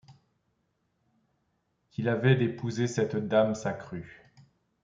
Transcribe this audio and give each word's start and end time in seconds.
Qu’il 1.91 2.09
avait 2.09 2.33
d’épouser 2.35 2.87
cette 2.87 3.15
dame 3.17 3.53
s’accrut 3.53 4.23